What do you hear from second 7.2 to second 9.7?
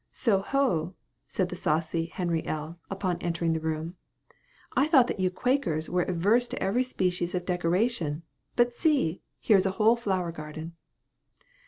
of decoration; but see! here is